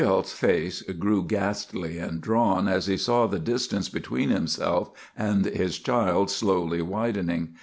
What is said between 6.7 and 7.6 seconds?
widening.